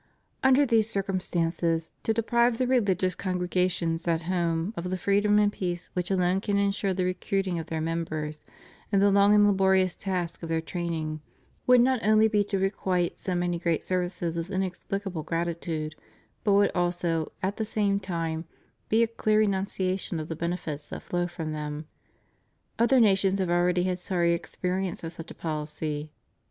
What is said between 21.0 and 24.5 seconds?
flow from them. Other nations have already had sorry